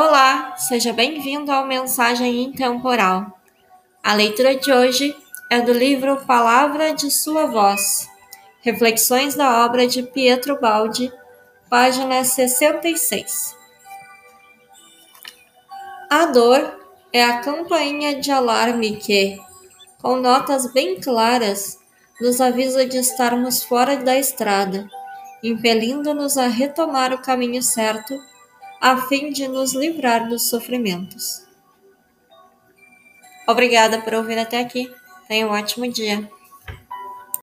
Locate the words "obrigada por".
33.46-34.14